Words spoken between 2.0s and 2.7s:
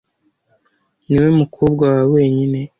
wenyine?